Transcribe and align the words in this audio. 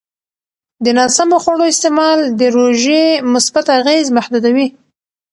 د 0.83 0.85
ناسمو 0.97 1.37
خوړو 1.43 1.65
استعمال 1.73 2.19
د 2.39 2.41
روژې 2.57 3.03
مثبت 3.33 3.65
اغېز 3.79 4.05
محدودوي. 4.17 4.67